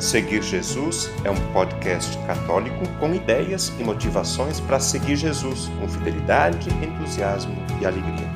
[0.00, 6.70] Seguir Jesus é um podcast católico com ideias e motivações para seguir Jesus com fidelidade,
[6.82, 8.26] entusiasmo e alegria.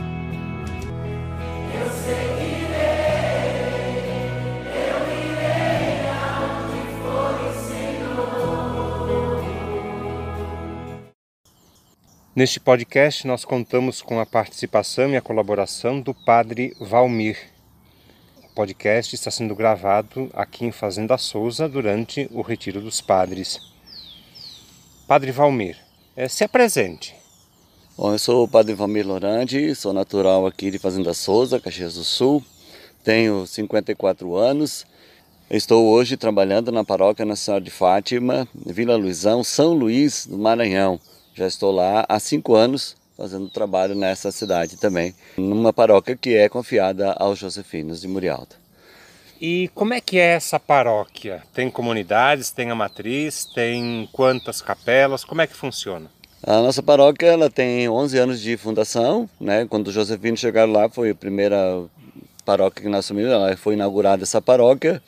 [1.72, 2.74] Eu seguirei,
[4.76, 6.04] eu irei
[7.00, 9.42] for o Senhor.
[12.36, 17.53] Neste podcast, nós contamos com a participação e a colaboração do Padre Valmir
[18.54, 23.58] podcast está sendo gravado aqui em Fazenda Souza durante o Retiro dos Padres.
[25.08, 25.76] Padre Valmir,
[26.14, 27.16] é, se apresente.
[27.96, 32.04] Bom, eu sou o Padre Valmir Lorandi, sou natural aqui de Fazenda Souza, Caxias do
[32.04, 32.44] Sul,
[33.02, 34.86] tenho 54 anos,
[35.50, 41.00] estou hoje trabalhando na paróquia Nacional de Fátima, Vila Luizão, São Luís do Maranhão.
[41.34, 46.48] Já estou lá há cinco anos, fazendo trabalho nessa cidade também, numa paróquia que é
[46.48, 48.56] confiada aos Josefinos de Murialda.
[49.40, 51.42] E como é que é essa paróquia?
[51.52, 55.24] Tem comunidades, tem a matriz, tem quantas capelas?
[55.24, 56.10] Como é que funciona?
[56.42, 59.66] A nossa paróquia ela tem 11 anos de fundação, né?
[59.66, 61.84] Quando os Josefinos chegaram lá, foi a primeira
[62.44, 65.02] paróquia que nós assumimos, ela foi inaugurada essa paróquia.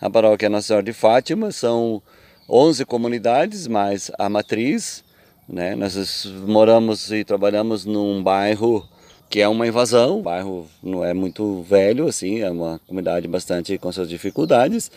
[0.00, 2.02] A paróquia Nossa Senhora de Fátima, são
[2.48, 5.04] 11 comunidades, mais a matriz,
[5.50, 5.74] né?
[5.74, 8.86] Nós moramos e trabalhamos num bairro
[9.28, 13.78] que é uma invasão, o bairro não é muito velho, assim, é uma comunidade bastante
[13.78, 14.90] com suas dificuldades.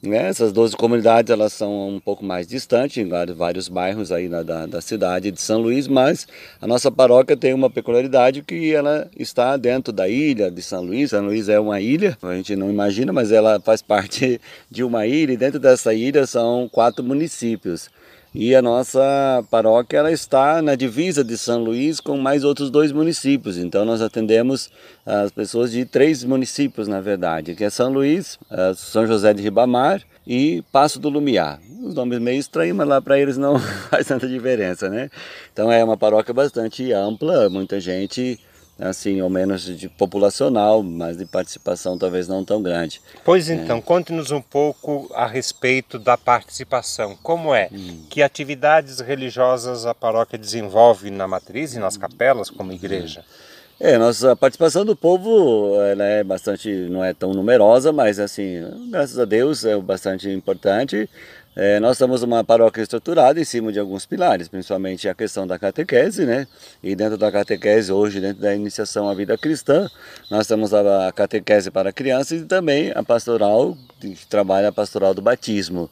[0.00, 0.28] Né?
[0.28, 4.42] Essas 12 comunidades elas são um pouco mais distantes, em vários, vários bairros aí na,
[4.42, 6.26] da, da cidade de São Luís, mas
[6.60, 11.10] a nossa paróquia tem uma peculiaridade que ela está dentro da ilha de São Luís.
[11.10, 15.06] São Luís é uma ilha, a gente não imagina, mas ela faz parte de uma
[15.06, 17.88] ilha e dentro dessa ilha são quatro municípios.
[18.34, 22.90] E a nossa paróquia ela está na divisa de São Luís com mais outros dois
[22.90, 23.58] municípios.
[23.58, 24.70] Então nós atendemos
[25.04, 29.42] as pessoas de três municípios, na verdade, que é São Luís, eh, São José de
[29.42, 31.60] Ribamar e Passo do Lumiar.
[31.82, 33.58] Os nomes meio estranhos, mas lá para eles não
[33.90, 35.10] faz tanta diferença, né?
[35.52, 38.40] Então é uma paróquia bastante ampla, muita gente
[38.78, 43.00] assim, ao menos de populacional, mas de participação talvez não tão grande.
[43.24, 43.54] Pois é.
[43.54, 43.80] então, é.
[43.80, 47.16] conte-nos um pouco a respeito da participação.
[47.22, 47.68] Como é?
[47.72, 48.04] Hum.
[48.08, 53.24] Que atividades religiosas a paróquia desenvolve na matriz e nas capelas como igreja?
[53.80, 59.18] É, nossa participação do povo ela é bastante, não é tão numerosa, mas assim, graças
[59.18, 61.10] a Deus é bastante importante.
[61.54, 65.58] É, nós estamos uma paróquia estruturada em cima de alguns pilares, principalmente a questão da
[65.58, 66.46] catequese, né?
[66.82, 69.86] E dentro da catequese, hoje, dentro da iniciação à vida cristã,
[70.30, 75.20] nós temos a catequese para crianças e também a pastoral, que trabalha a pastoral do
[75.20, 75.90] batismo.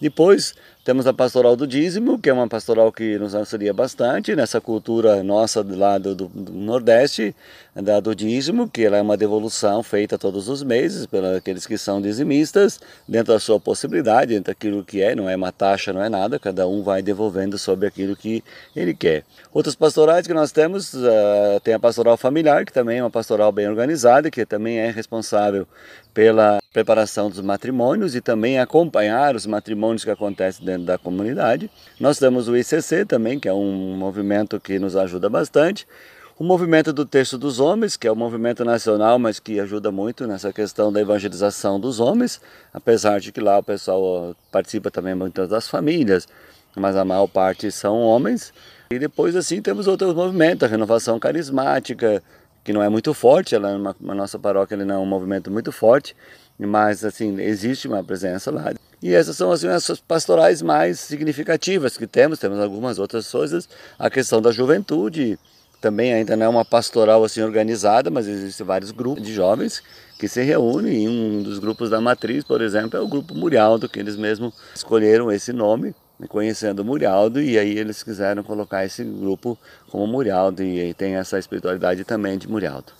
[0.00, 4.62] Depois, temos a pastoral do dízimo, que é uma pastoral que nos auxilia bastante nessa
[4.62, 7.36] cultura nossa do lado do, do Nordeste,
[7.74, 11.76] da, do dízimo, que ela é uma devolução feita todos os meses pelos aqueles que
[11.76, 16.02] são dizimistas, dentro da sua possibilidade, dentro daquilo que é, não é uma taxa, não
[16.02, 18.42] é nada, cada um vai devolvendo sobre aquilo que
[18.74, 19.22] ele quer.
[19.52, 23.52] Outras pastorais que nós temos, uh, tem a pastoral familiar, que também é uma pastoral
[23.52, 25.68] bem organizada, que também é responsável
[26.12, 31.70] pela preparação dos matrimônios e também acompanhar os matrimônios que acontecem dentro da comunidade.
[31.98, 35.86] Nós temos o ICC também, que é um movimento que nos ajuda bastante.
[36.38, 40.26] O movimento do Texto dos Homens, que é um movimento nacional, mas que ajuda muito
[40.26, 42.40] nessa questão da evangelização dos homens,
[42.72, 46.26] apesar de que lá o pessoal participa também muito das famílias,
[46.74, 48.54] mas a maior parte são homens.
[48.90, 52.22] E depois, assim, temos outros movimentos, a renovação carismática,
[52.62, 55.72] que não é muito forte, ela, uma, a nossa paróquia não é um movimento muito
[55.72, 56.14] forte,
[56.58, 58.72] mas assim existe uma presença lá.
[59.02, 64.10] E essas são assim, as pastorais mais significativas que temos, temos algumas outras coisas, a
[64.10, 65.38] questão da juventude,
[65.80, 69.82] também ainda não é uma pastoral assim organizada, mas existem vários grupos de jovens
[70.18, 73.88] que se reúnem, e um dos grupos da matriz, por exemplo, é o grupo Murialdo,
[73.88, 75.94] que eles mesmos escolheram esse nome,
[76.28, 79.58] conhecendo Murialdo, e aí eles quiseram colocar esse grupo
[79.90, 82.92] como Murialdo, e aí tem essa espiritualidade também de Murialdo.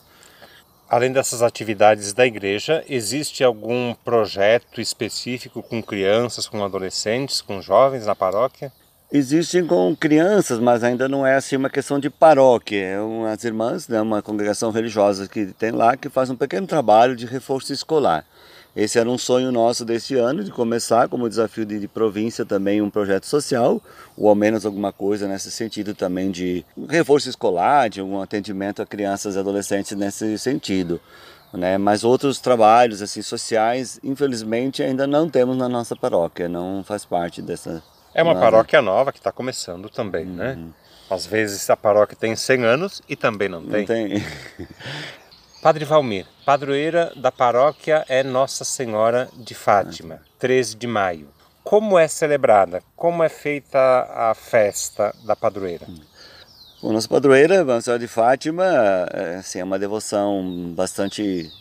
[0.89, 8.07] Além dessas atividades da igreja, existe algum projeto específico com crianças, com adolescentes, com jovens
[8.07, 8.73] na paróquia?
[9.13, 12.85] Existem com crianças, mas ainda não é assim uma questão de paróquia.
[12.85, 17.15] É umas irmãs, né, uma congregação religiosa que tem lá, que faz um pequeno trabalho
[17.15, 18.25] de reforço escolar.
[18.75, 22.81] Esse era um sonho nosso deste ano, de começar como desafio de, de, província também
[22.81, 23.83] um projeto social,
[24.17, 28.87] ou ao menos alguma coisa nesse sentido também de reforço escolar, de algum atendimento a
[28.87, 31.01] crianças e adolescentes nesse sentido.
[31.53, 31.77] Né?
[31.79, 37.43] Mas outros trabalhos assim sociais, infelizmente, ainda não temos na nossa paróquia, não faz parte
[37.43, 37.83] dessa...
[38.15, 40.53] É uma paróquia nova que está começando também, né?
[40.53, 40.67] uhum.
[40.67, 40.73] né?
[41.11, 43.81] Às vezes a paróquia tem 100 anos e também não tem.
[43.81, 44.25] Não tem.
[45.63, 51.29] Padre Valmir, padroeira da paróquia é Nossa Senhora de Fátima, 13 de maio.
[51.63, 52.83] Como é celebrada?
[52.97, 55.87] Como é feita a festa da padroeira?
[56.83, 58.65] Bom, nossa padroeira, Nossa Senhora de Fátima,
[59.13, 61.53] é, assim, é uma devoção bastante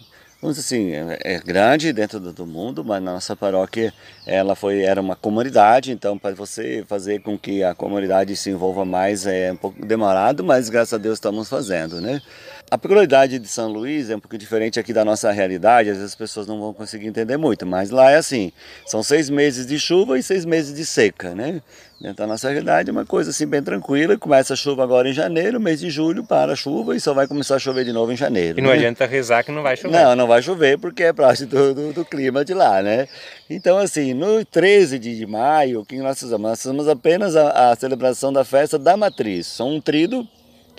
[0.41, 3.93] vamos dizer assim, é, é grande dentro do mundo, mas na nossa paróquia
[4.25, 8.85] ela foi, era uma comunidade, então para você fazer com que a comunidade se envolva
[8.85, 12.21] mais é um pouco demorado, mas graças a Deus estamos fazendo, né?
[12.71, 16.11] A peculiaridade de São Luís é um pouco diferente aqui da nossa realidade, às vezes
[16.11, 18.51] as pessoas não vão conseguir entender muito, mas lá é assim,
[18.85, 21.63] são seis meses de chuva e seis meses de seca, né?
[21.99, 25.13] Dentro da nossa realidade é uma coisa assim bem tranquila, começa a chuva agora em
[25.13, 28.11] janeiro, mês de julho para a chuva e só vai começar a chover de novo
[28.11, 28.59] em janeiro.
[28.59, 28.75] E não né?
[28.75, 29.99] adianta rezar que não vai chover.
[29.99, 33.07] Não, não vai chover porque é próximo do, do, do clima de lá, né?
[33.49, 36.41] Então assim, no 13 de maio, o que nós fizemos?
[36.41, 40.25] Nós fizemos apenas a, a celebração da festa da matriz, são um trido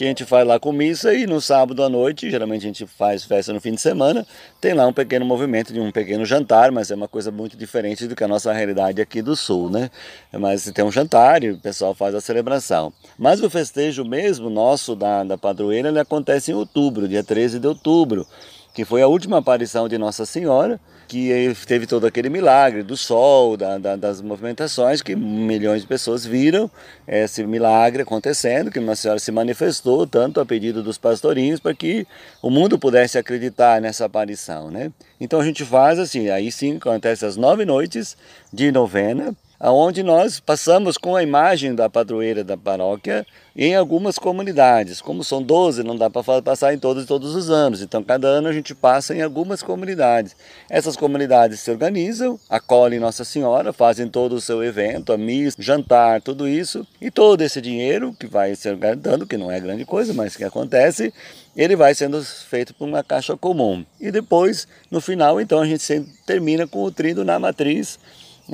[0.00, 2.86] que a gente faz lá com missa e no sábado à noite, geralmente a gente
[2.86, 4.26] faz festa no fim de semana,
[4.58, 8.06] tem lá um pequeno movimento de um pequeno jantar, mas é uma coisa muito diferente
[8.06, 9.90] do que a nossa realidade aqui do sul, né?
[10.32, 12.90] Mas tem um jantar e o pessoal faz a celebração.
[13.18, 17.66] Mas o festejo mesmo nosso da, da padroeira, ele acontece em outubro, dia 13 de
[17.66, 18.26] outubro,
[18.72, 23.56] que foi a última aparição de Nossa Senhora, que teve todo aquele milagre do sol,
[23.56, 26.70] da, da, das movimentações, que milhões de pessoas viram
[27.06, 32.06] esse milagre acontecendo, que Nossa Senhora se manifestou tanto a pedido dos pastorinhos para que
[32.40, 34.92] o mundo pudesse acreditar nessa aparição, né?
[35.20, 38.16] Então a gente faz assim, aí sim acontece as nove noites
[38.52, 45.02] de novena, aonde nós passamos com a imagem da padroeira da paróquia em algumas comunidades.
[45.02, 47.82] Como são 12, não dá para passar em todos todos os anos.
[47.82, 50.34] Então, cada ano a gente passa em algumas comunidades.
[50.68, 56.22] Essas comunidades se organizam, acolhem Nossa Senhora, fazem todo o seu evento, a missa, jantar,
[56.22, 56.86] tudo isso.
[56.98, 60.44] E todo esse dinheiro que vai se dando, que não é grande coisa, mas que
[60.44, 61.12] acontece,
[61.54, 63.84] ele vai sendo feito por uma caixa comum.
[64.00, 67.98] E depois, no final, então, a gente termina com o trido na matriz,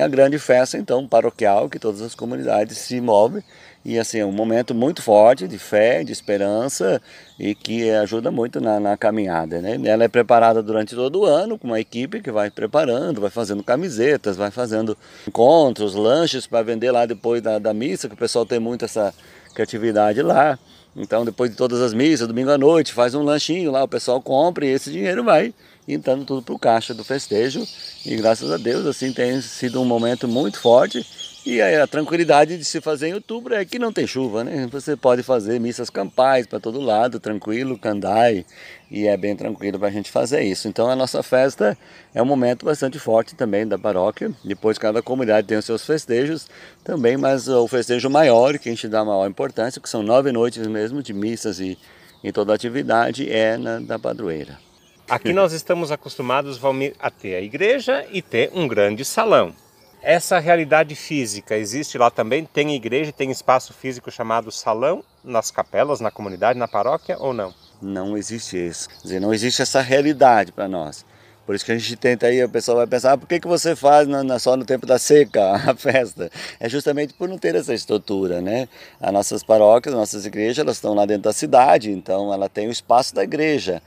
[0.02, 3.42] a grande festa então paroquial que todas as comunidades se movem
[3.86, 7.00] e assim é um momento muito forte de fé, de esperança
[7.38, 9.78] e que ajuda muito na, na, caminhada, né?
[9.84, 13.62] Ela é preparada durante todo o ano com uma equipe que vai preparando, vai fazendo
[13.62, 14.98] camisetas, vai fazendo
[15.28, 19.14] encontros, lanches para vender lá depois da, da missa, que o pessoal tem muito essa
[19.54, 20.58] criatividade lá.
[20.96, 24.20] Então depois de todas as missas, domingo à noite, faz um lanchinho lá, o pessoal
[24.20, 25.54] compra e esse dinheiro vai
[25.94, 27.66] entrando tudo para o caixa do festejo.
[28.04, 31.06] E graças a Deus, assim, tem sido um momento muito forte.
[31.46, 34.66] E a, tranquilidade de se fazer em outubro é que não tem chuva, né?
[34.72, 38.44] Você pode fazer missas campais para todo lado, tranquilo, candai,
[38.90, 40.66] e é bem tranquilo para a gente fazer isso.
[40.66, 41.78] Então a nossa festa
[42.12, 44.32] é um momento bastante forte também da paróquia.
[44.44, 46.48] Depois cada comunidade tem os seus festejos
[46.82, 50.66] também, mas o festejo maior, que a gente dá maior importância, que são nove noites
[50.66, 51.78] mesmo de missas e,
[52.24, 54.65] e toda atividade, é na da padroeira.
[55.08, 59.54] Aqui nós estamos acostumados Valmir, a ter a igreja e ter um grande salão.
[60.02, 62.44] Essa realidade física existe lá também?
[62.44, 67.54] Tem igreja, tem espaço físico chamado salão nas capelas, na comunidade, na paróquia ou não?
[67.80, 68.88] Não existe isso.
[68.88, 71.06] Quer dizer, não existe essa realidade para nós.
[71.46, 73.46] Por isso que a gente tenta aí, o pessoal vai pensar, ah, por que, que
[73.46, 76.28] você faz na, na, só no tempo da seca a festa?
[76.58, 78.68] É justamente por não ter essa estrutura, né?
[79.00, 82.66] As nossas paróquias, as nossas igrejas, elas estão lá dentro da cidade, então ela tem
[82.66, 83.80] o espaço da igreja.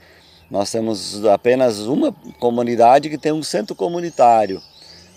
[0.50, 4.60] Nós temos apenas uma comunidade que tem um centro comunitário,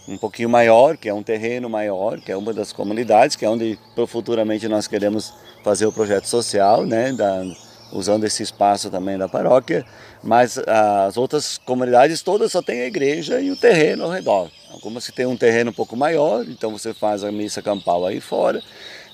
[0.07, 3.49] um pouquinho maior, que é um terreno maior, que é uma das comunidades, que é
[3.49, 7.43] onde futuramente nós queremos fazer o projeto social, né, da,
[7.91, 9.83] usando esse espaço também da paróquia,
[10.21, 14.51] mas as outras comunidades todas só tem a igreja e o terreno ao redor.
[14.71, 18.21] Algumas que tem um terreno um pouco maior, então você faz a missa campal aí
[18.21, 18.61] fora,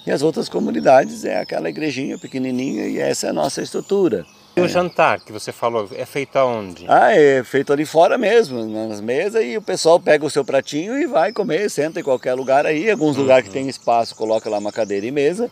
[0.05, 4.25] e as outras comunidades é aquela igrejinha pequenininha e essa é a nossa estrutura.
[4.59, 6.85] E o jantar que você falou, é feito aonde?
[6.87, 10.97] Ah, é feito ali fora mesmo, nas mesas, e o pessoal pega o seu pratinho
[10.97, 12.89] e vai comer, senta em qualquer lugar aí.
[12.89, 13.23] Alguns uhum.
[13.23, 15.49] lugares que tem espaço, coloca lá uma cadeira e mesa,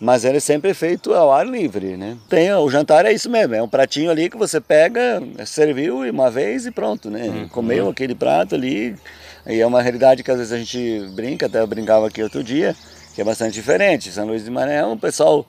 [0.00, 2.16] mas ele é sempre feito ao ar livre, né?
[2.28, 6.30] Tem, o jantar é isso mesmo, é um pratinho ali que você pega, serviu uma
[6.30, 7.28] vez e pronto, né?
[7.28, 7.48] Uhum.
[7.48, 8.94] Comeu aquele prato ali,
[9.46, 12.42] e é uma realidade que às vezes a gente brinca, até eu brincava aqui outro
[12.42, 12.76] dia,
[13.14, 14.12] que é bastante diferente.
[14.12, 15.46] São Luís de Mané, o pessoal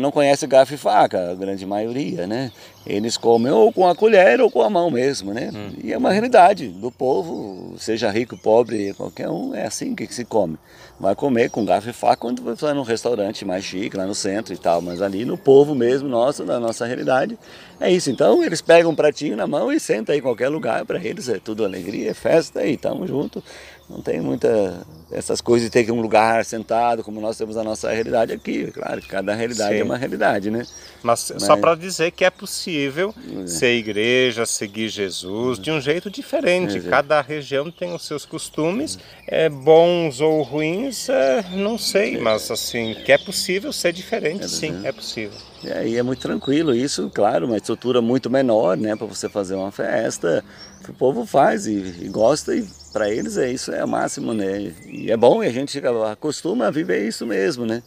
[0.00, 2.50] não conhece garfo e faca, a grande maioria, né?
[2.86, 5.50] Eles comem ou com a colher ou com a mão mesmo, né?
[5.52, 5.72] Hum.
[5.82, 10.24] E é uma realidade do povo, seja rico, pobre, qualquer um, é assim que se
[10.24, 10.56] come.
[10.98, 14.54] Vai comer com garfo e faca quando vai num restaurante mais chique, lá no centro
[14.54, 17.38] e tal, mas ali no povo mesmo nosso, da nossa realidade,
[17.80, 18.10] é isso.
[18.10, 21.28] Então eles pegam um pratinho na mão e sentam aí em qualquer lugar, para eles
[21.28, 23.42] é tudo alegria, é festa e estamos juntos.
[23.88, 27.62] Não tem muita essas coisas de ter que um lugar sentado, como nós temos a
[27.62, 28.70] nossa realidade aqui.
[28.72, 29.80] Claro, cada realidade realidade Sim.
[29.80, 30.66] é uma realidade, né?
[31.02, 33.14] Mas, só Mas- para dizer que é possível
[33.44, 33.46] É.
[33.46, 36.76] ser igreja, seguir Jesus de um jeito diferente.
[36.78, 36.90] Exato.
[36.90, 42.96] Cada região tem os seus costumes, é, bons ou ruins, é, não sei, mas assim,
[43.04, 45.38] que é possível ser diferente, sim, é possível.
[45.62, 49.54] E aí é muito tranquilo isso, claro, uma estrutura muito menor, né, para você fazer
[49.54, 50.44] uma festa,
[50.84, 54.32] que o povo faz e, e gosta e para eles é isso é o máximo,
[54.32, 54.72] né?
[54.86, 55.78] E é bom e a gente
[56.10, 57.82] acostuma a viver isso mesmo, né?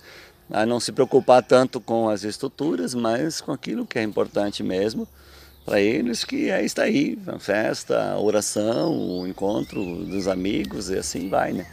[0.52, 5.08] A não se preocupar tanto com as estruturas, mas com aquilo que é importante mesmo
[5.66, 11.00] para eles, que é isso aí, a festa, a oração, o encontro dos amigos e
[11.00, 11.66] assim vai, né?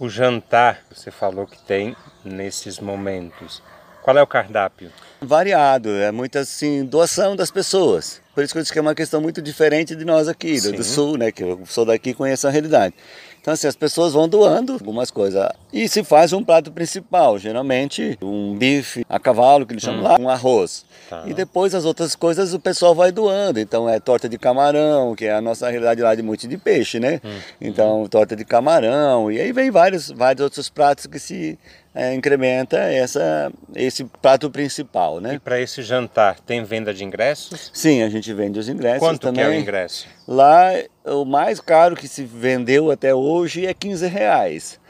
[0.00, 3.62] O jantar, você falou que tem nesses momentos.
[4.02, 4.90] Qual é o cardápio?
[5.20, 8.21] Variado, é muito assim, doação das pessoas.
[8.34, 10.72] Por isso que eu disse que é uma questão muito diferente de nós aqui, do,
[10.72, 11.30] do sul, né?
[11.30, 12.94] Que eu sou daqui e conheço a realidade.
[13.42, 15.48] Então, assim, as pessoas vão doando algumas coisas.
[15.72, 20.16] E se faz um prato principal, geralmente um bife a cavalo, que eles chamam lá,
[20.16, 20.84] um arroz.
[21.10, 21.24] Tá.
[21.26, 23.58] E depois as outras coisas o pessoal vai doando.
[23.58, 27.00] Então é torta de camarão, que é a nossa realidade lá de muito de peixe,
[27.00, 27.20] né?
[27.60, 29.30] Então, torta de camarão.
[29.30, 31.58] E aí vem vários, vários outros pratos que se
[31.94, 35.40] é, incrementa essa, esse prato principal, E né?
[35.42, 37.70] para esse jantar, tem venda de ingressos?
[37.72, 39.44] Sim, a gente vende os ingressos Quanto também.
[39.44, 40.06] que é o ingresso?
[40.26, 40.70] Lá,
[41.04, 44.80] o mais caro que se vendeu até hoje é 15 reais.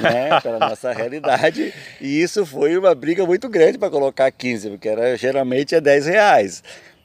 [0.00, 4.88] Né, pela nossa realidade, e isso foi uma briga muito grande para colocar 15, porque
[4.88, 6.62] era, geralmente é 10 reais.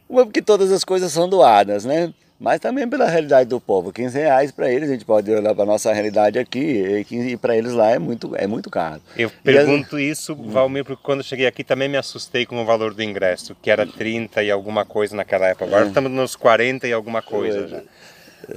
[0.07, 2.13] Uma porque todas as coisas são doadas, né?
[2.37, 5.65] Mas também pela realidade do povo, 15 reais para eles, a gente pode olhar para
[5.65, 9.01] nossa realidade aqui, e para eles lá é muito, é muito caro.
[9.17, 12.65] Eu E pergunto isso, Valmir, porque quando eu cheguei aqui também me assustei com o
[12.65, 15.65] valor do ingresso, que era 30 e alguma coisa naquela época.
[15.65, 17.81] Agora estamos nos 40 e alguma coisa já.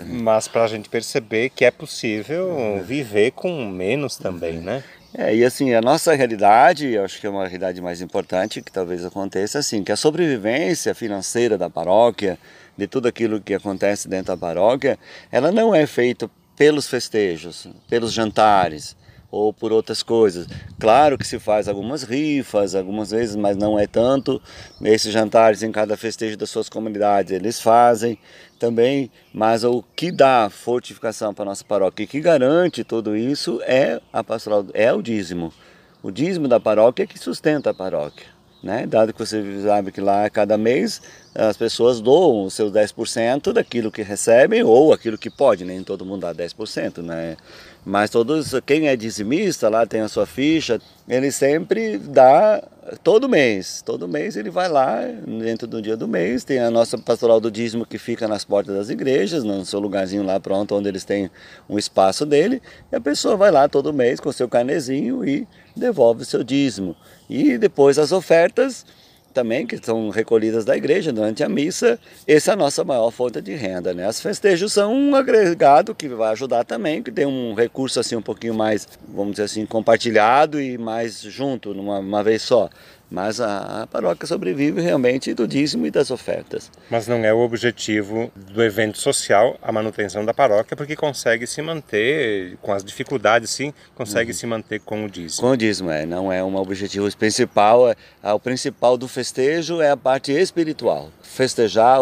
[0.06, 4.82] Mas para a gente perceber que é possível viver com menos também, né?
[5.16, 8.70] É, e assim, a nossa realidade, eu acho que é uma realidade mais importante que
[8.70, 12.38] talvez aconteça, assim, que a sobrevivência financeira da paróquia,
[12.78, 14.96] de tudo aquilo que acontece dentro da paróquia,
[15.32, 18.96] ela não é feita pelos festejos, pelos jantares
[19.30, 20.46] ou por outras coisas.
[20.78, 24.40] Claro que se faz algumas rifas, algumas vezes, mas não é tanto.
[24.82, 28.16] Esses jantares em cada festejo das suas comunidades eles fazem
[28.58, 33.60] também, mas o que dá fortificação para a nossa paróquia e que garante tudo isso
[33.64, 35.52] é a pastoral, é o dízimo.
[36.00, 38.37] O dízimo da paróquia é que sustenta a paróquia.
[38.62, 38.86] Né?
[38.86, 41.00] Dado que você sabe que lá cada mês
[41.32, 46.04] as pessoas doam os seus 10% daquilo que recebem ou aquilo que pode, nem todo
[46.04, 47.36] mundo dá 10%, né?
[47.84, 52.62] Mas todos, quem é dizimista lá tem a sua ficha, ele sempre dá
[53.02, 56.98] todo mês, todo mês ele vai lá dentro do dia do mês, tem a nossa
[56.98, 60.88] pastoral do dízimo que fica nas portas das igrejas, no seu lugarzinho lá pronto onde
[60.88, 61.30] eles têm
[61.68, 66.22] um espaço dele, e a pessoa vai lá todo mês com seu carnezinho e devolve
[66.22, 66.96] o seu dízimo.
[67.28, 68.84] E depois as ofertas
[69.32, 73.40] também, que são recolhidas da igreja durante a missa, essa é a nossa maior fonte
[73.40, 73.94] de renda.
[73.94, 74.06] Né?
[74.06, 78.22] As festejos são um agregado que vai ajudar também, que tem um recurso assim um
[78.22, 82.68] pouquinho mais, vamos dizer assim, compartilhado e mais junto, numa uma vez só.
[83.10, 86.70] Mas a, a paróquia sobrevive realmente do dízimo e das ofertas.
[86.90, 91.62] Mas não é o objetivo do evento social a manutenção da paróquia, porque consegue se
[91.62, 95.40] manter, com as dificuldades sim, consegue se manter com o dízimo.
[95.40, 97.90] Com o dízimo, é, não é um objetivo principal.
[97.90, 101.10] É, é, o principal do festejo é a parte espiritual.
[101.22, 101.98] Festejar,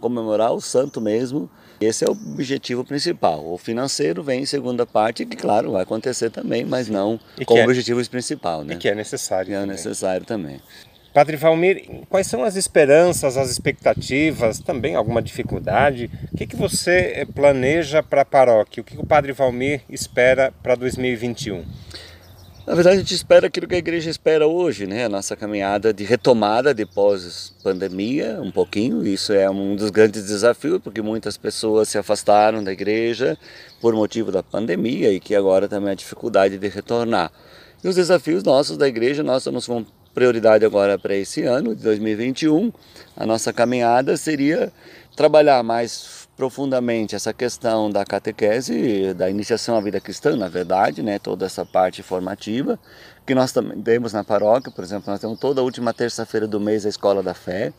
[0.00, 1.50] comemorar o santo mesmo.
[1.80, 3.44] Esse é o objetivo principal.
[3.52, 7.60] O financeiro vem em segunda parte, que claro, vai acontecer também, mas não E como
[7.60, 8.74] é- objetivo principal, né?
[8.74, 9.46] E que é necessário.
[9.46, 9.70] Que é também.
[9.70, 10.60] necessário também.
[11.14, 16.10] Padre Valmir, quais são as esperanças, as expectativas, também alguma dificuldade?
[16.32, 18.80] O que, que você eh, planeja para a paróquia?
[18.82, 21.64] O que, que o Padre Valmir espera para 2021?
[22.68, 25.06] Na verdade, a gente espera aquilo que a igreja espera hoje, né?
[25.06, 29.06] A nossa caminhada de retomada depois pandemia, um pouquinho.
[29.06, 33.38] Isso é um dos grandes desafios, porque muitas pessoas se afastaram da igreja
[33.80, 37.32] por motivo da pandemia e que agora também a dificuldade de retornar.
[37.82, 39.82] E os desafios nossos da igreja, nós estamos com
[40.12, 42.70] prioridade agora para esse ano, de 2021.
[43.16, 44.70] A nossa caminhada seria
[45.16, 51.18] trabalhar mais profundamente essa questão da catequese, da iniciação à vida cristã, na verdade, né,
[51.18, 52.78] toda essa parte formativa,
[53.26, 56.60] que nós também temos na paróquia, por exemplo, nós temos toda a última terça-feira do
[56.60, 57.72] mês a Escola da Fé,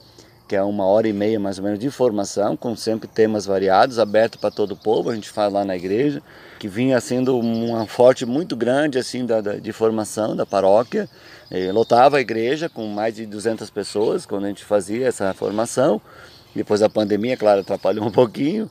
[0.45, 3.97] que é uma hora e meia mais ou menos de formação, com sempre temas variados,
[3.97, 6.21] aberto para todo o povo, a gente faz lá na igreja,
[6.59, 11.07] que vinha sendo um forte muito grande assim da, da, de formação da paróquia,
[11.49, 16.01] e lotava a igreja com mais de 200 pessoas quando a gente fazia essa formação,
[16.55, 18.69] depois da pandemia, claro, atrapalhou um pouquinho.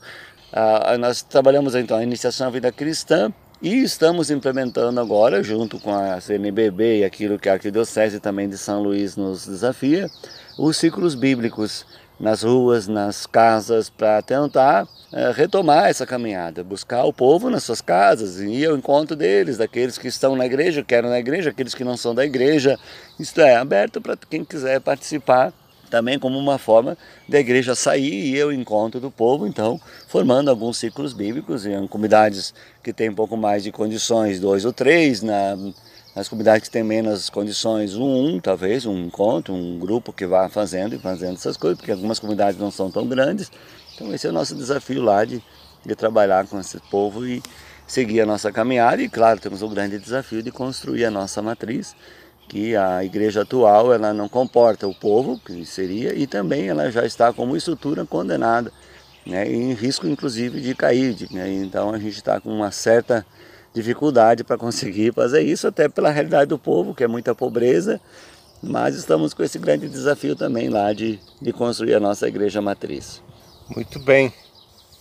[0.52, 3.30] Ah, nós trabalhamos então a iniciação à vida cristã
[3.60, 8.56] E estamos implementando agora, junto com a CNBB e aquilo que a Arquidiocese também de
[8.56, 10.08] São Luís nos desafia,
[10.56, 11.84] os ciclos bíblicos
[12.20, 17.80] nas ruas, nas casas, para tentar é, retomar essa caminhada, buscar o povo nas suas
[17.80, 21.50] casas, e ir ao encontro deles, daqueles que estão na igreja, que eram na igreja,
[21.50, 22.78] aqueles que não são da igreja.
[23.18, 25.52] Isso é aberto para quem quiser participar
[25.88, 26.96] também como uma forma
[27.28, 32.54] da igreja sair e ao encontro do povo, então formando alguns ciclos bíblicos em comunidades
[32.82, 35.56] que têm um pouco mais de condições, dois ou três, na,
[36.14, 40.48] nas comunidades que têm menos condições, um, um, talvez, um encontro, um grupo que vá
[40.48, 43.50] fazendo e fazendo essas coisas, porque algumas comunidades não são tão grandes,
[43.94, 45.42] então esse é o nosso desafio lá de,
[45.84, 47.42] de trabalhar com esse povo e
[47.86, 49.02] seguir a nossa caminhada.
[49.02, 51.96] E claro, temos o grande desafio de construir a nossa matriz,
[52.48, 57.04] que a igreja atual ela não comporta o povo, que seria, e também ela já
[57.04, 58.72] está como estrutura condenada,
[59.26, 61.12] né, em risco inclusive de cair.
[61.12, 63.24] De, né, então a gente está com uma certa
[63.74, 68.00] dificuldade para conseguir fazer isso, até pela realidade do povo, que é muita pobreza,
[68.62, 73.22] mas estamos com esse grande desafio também lá de, de construir a nossa igreja matriz.
[73.68, 74.32] Muito bem.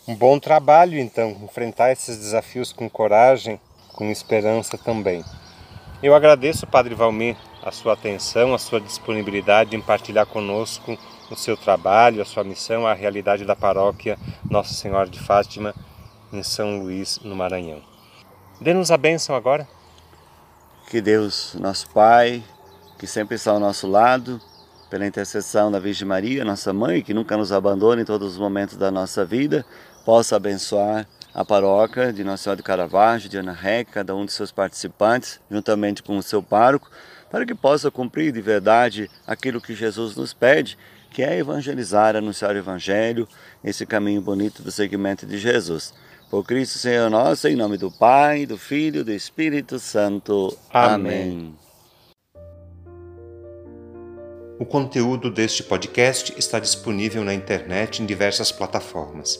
[0.05, 3.59] Um bom trabalho, então, enfrentar esses desafios com coragem,
[3.93, 5.23] com esperança também.
[6.01, 10.95] Eu agradeço, Padre Valmir, a sua atenção, a sua disponibilidade em partilhar conosco
[11.31, 14.15] o seu trabalho, a sua missão, a realidade da paróquia
[14.47, 15.73] Nossa Senhora de Fátima
[16.31, 17.81] em São Luís, no Maranhão.
[18.61, 19.67] Dê-nos a bênção agora.
[20.87, 22.43] Que Deus, nosso Pai,
[22.99, 24.39] que sempre está ao nosso lado,
[24.91, 28.77] pela intercessão da Virgem Maria, nossa mãe, que nunca nos abandone em todos os momentos
[28.77, 29.65] da nossa vida,
[30.05, 34.31] possa abençoar a paróquia de Nossa Senhora de Caravaggio, de Ana Rec, cada um de
[34.31, 36.89] seus participantes, juntamente com o seu pároco,
[37.29, 40.75] para que possa cumprir de verdade aquilo que Jesus nos pede,
[41.11, 43.27] que é evangelizar, anunciar o Evangelho,
[43.63, 45.93] esse caminho bonito do seguimento de Jesus.
[46.27, 50.57] Por Cristo Senhor nosso, em nome do Pai, do Filho e do Espírito Santo.
[50.73, 51.53] Amém.
[54.57, 59.39] O conteúdo deste podcast está disponível na internet em diversas plataformas.